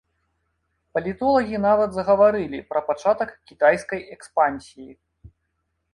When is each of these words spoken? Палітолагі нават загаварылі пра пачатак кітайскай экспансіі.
Палітолагі 0.97 1.59
нават 1.67 1.89
загаварылі 1.99 2.59
пра 2.73 2.79
пачатак 2.89 3.29
кітайскай 3.51 3.99
экспансіі. 4.17 4.91